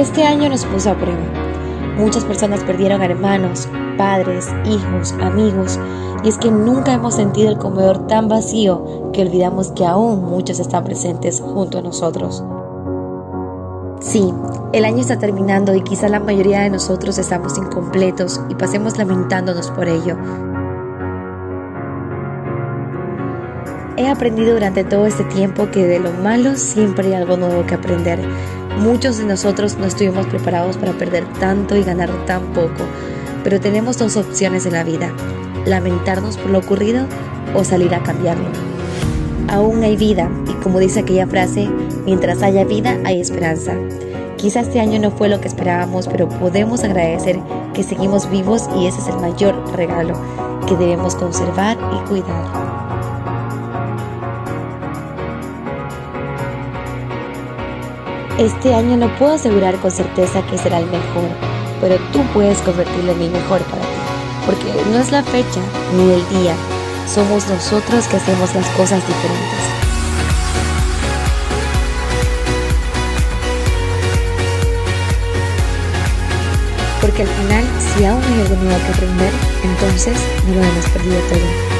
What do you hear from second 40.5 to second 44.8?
como dice aquella frase, mientras haya vida hay esperanza. Quizás este